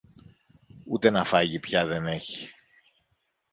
Ούτε 0.85 1.09
να 1.09 1.23
φάγει 1.23 1.59
πια 1.59 1.85
δεν 1.85 2.05
έχει. 2.07 2.49